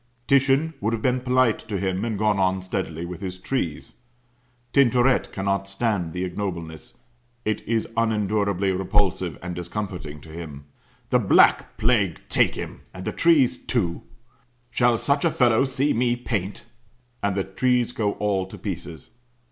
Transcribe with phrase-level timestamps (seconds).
[0.27, 3.93] Titian would have been polite to him, and gone on steadily with his trees.
[4.73, 6.97] Tintoret cannot stand the ignobleness;
[7.45, 10.65] it is unendurably repulsive and discomfiting to him.
[11.11, 14.01] "The Black Plague take him and the trees, too!
[14.71, 16.65] Shall such a fellow see me paint!"
[17.21, 19.11] And the trees go all to pieces.